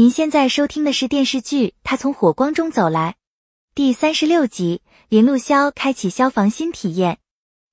[0.00, 3.16] 您现在收听的是电视剧《他从火光中走来》
[3.74, 4.80] 第三十六集。
[5.10, 7.18] 林路潇开启消防新体验。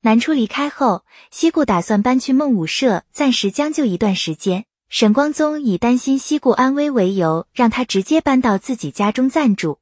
[0.00, 4.64] 南初离开后，西顾打算搬去梦舞社，暂时将就一段时间。
[4.88, 9.80] 沈光宗以担心西顾安危为由，让他直接搬到自己家中暂住。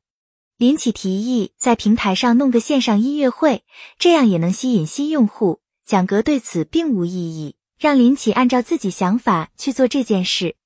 [0.56, 3.62] 林启提议在平台上弄个线上音乐会，
[4.00, 5.60] 这样也能吸引新用户。
[5.86, 10.56] 蒋格对此并无异议，让林启按照自己想法去做这件事。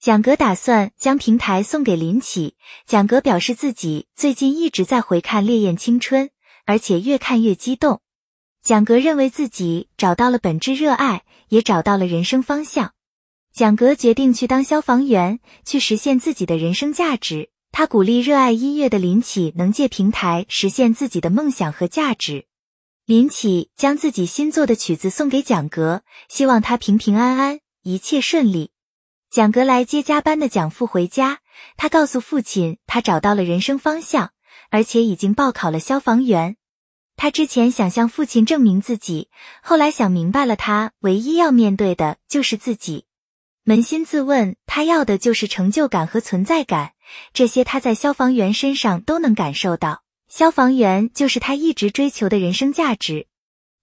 [0.00, 2.54] 蒋格打算将平台送给林启。
[2.86, 6.26] 蒋格表示自己最近一直在回看《烈焰青春》，
[6.66, 8.00] 而且越看越激动。
[8.62, 12.92] 蒋格认为自己找到了本质热爱，也找到了人生方向。
[13.52, 17.50] 蒋格决定去当消防员，去实现自己的人生价值。
[17.72, 22.46] 他鼓励热爱音乐的林启能借平台实现自己的梦想和价值。
[23.04, 28.70] 林启将自己新做的曲子送给蒋格，希望他平平安安，一切顺利。
[29.30, 31.40] 蒋格来接加班的蒋父回家，
[31.76, 34.30] 他告诉父亲，他找到了人生方向，
[34.70, 36.56] 而且已经报考了消防员。
[37.14, 39.28] 他之前想向父亲证明自己，
[39.62, 43.04] 后来想明白了，他唯一要面对的就是自己。
[43.66, 46.92] 扪心自问，他要的就是成就感和存在感，
[47.34, 50.04] 这些他在消防员身上都能感受到。
[50.26, 53.26] 消防员就是他一直追求的人生价值。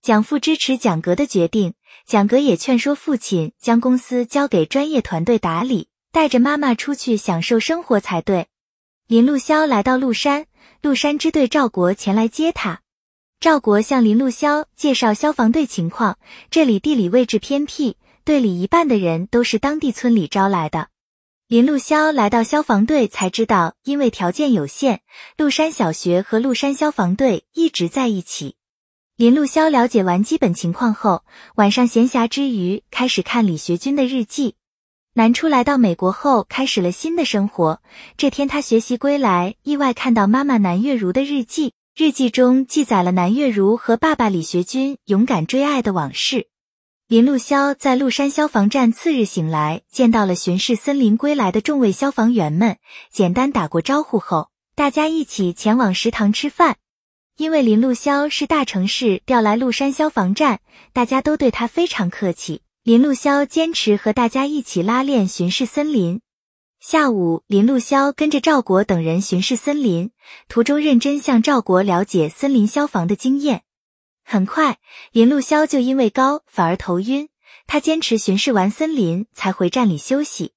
[0.01, 1.74] 蒋父支持蒋格的决定。
[2.05, 8.47] 蒋格也劝说父亲将公司交给专业团队打理，带着妈妈出去享受生活才对。
[9.07, 10.45] 林路潇来到麓山，
[10.81, 12.81] 麓山支队赵国前来接他。
[13.39, 16.17] 赵国向林路潇介绍消防队情况，
[16.49, 20.87] 这里地理位置偏僻，队里一半的人都是当地村里招来的。
[21.47, 25.01] 林路潇来到消防队才知道，因为条件有限，
[25.37, 28.55] 麓山小学和麓山消防队一直在一起。
[29.17, 31.23] 林路潇了解完基本情况后，
[31.55, 34.55] 晚上闲暇之余开始看李学军的日记。
[35.13, 37.81] 南初来到美国后，开始了新的生活。
[38.17, 41.71] 这天，他学习归来，意外看到妈妈南月如的日记。
[41.95, 46.47] 日记中记载了南月如和爸爸李学军勇敢追爱的往事。
[47.07, 52.75] 林路潇在麓山消防站次日醒来，见到了巡视森林归来的众位消防员们，
[53.13, 56.75] 简单打过招呼后，大家一起前往食堂吃饭。
[57.37, 60.61] 因为林路潇是大城市调来麓山消防站，
[60.93, 62.61] 大家都对他非常客气。
[62.81, 66.21] 林路潇坚持和大家一起拉练巡视森林。
[66.79, 70.11] 下午，林路潇跟着赵国等人巡视森林，
[70.47, 73.63] 途中认真向赵国了解森林消防的经验。
[74.23, 74.77] 很快，
[75.11, 77.27] 林路潇就因为高反而头晕，
[77.67, 80.53] 他坚持巡视完森林才回站里休息。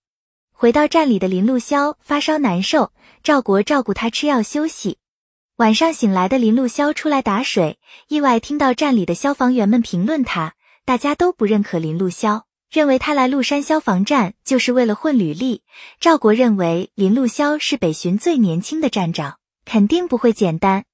[0.52, 2.92] 回到站里的林路潇发烧难受，
[3.24, 4.98] 赵国照顾他吃药休息。
[5.58, 10.54] 晚上醒来的林路潇出来打水，意外听到站里的消防员们评论他，
[10.84, 15.62] 大家都不认可林路潇，认为他来麓山消防站就是为了混履历。
[15.98, 20.84] 赵国认为林路潇是北巡最年轻的站长，肯定不会简单。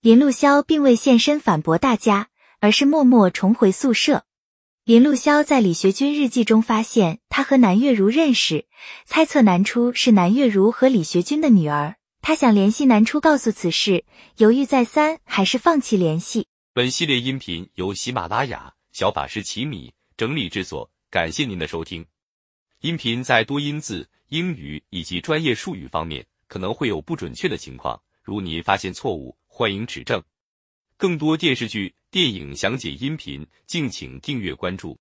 [0.00, 2.28] 林路潇并未现身反驳大家，
[2.58, 4.24] 而是默默重回宿舍。
[4.86, 8.64] 林路潇在李学军日记中发现他和南月如认识，
[9.04, 11.96] 猜测南初是南月如和李学军的女儿。
[12.26, 14.04] 他想联系南初告诉此事，
[14.38, 16.48] 犹豫再三，还是放弃联系。
[16.72, 22.04] 本系列音频由喜马拉雅小法师奇米整理制作，感谢您的收听。
[22.80, 30.20] 音频在多音字、英语以及专业术语方面可能会有不准确的情况，如您发现错误，欢迎指正。
[30.96, 34.98] 更多电视剧、电影详解音频，敬请订阅关注。